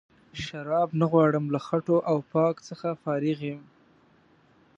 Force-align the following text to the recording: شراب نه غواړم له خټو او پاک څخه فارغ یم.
شراب 0.43 0.89
نه 0.99 1.05
غواړم 1.11 1.45
له 1.53 1.59
خټو 1.65 1.97
او 2.09 2.17
پاک 2.33 2.55
څخه 2.67 2.87
فارغ 3.03 3.37
یم. 3.49 3.61